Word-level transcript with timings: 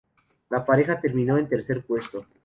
La 0.49 0.65
pareja 0.65 0.99
terminó 0.99 1.37
en 1.37 1.47
tercer 1.47 1.83
puesto. 1.85 2.25